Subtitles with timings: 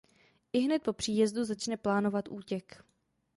[0.53, 2.85] Ihned po příjezdu začne plánovat útěk.